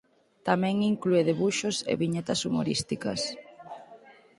Tamén 0.47 0.75
inclúe 0.91 1.21
debuxos 1.29 1.77
e 1.91 1.93
viñetas 2.01 2.39
humorísticas. 2.45 3.21